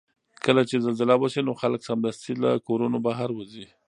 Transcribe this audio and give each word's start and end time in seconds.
کله 0.45 0.61
چې 0.69 0.75
زلزله 0.85 1.15
وشي 1.17 1.41
نو 1.47 1.53
خلک 1.61 1.81
سمدستي 1.89 2.33
له 2.43 2.51
کورونو 2.67 2.97
بهر 3.05 3.29
وځي. 3.33 3.65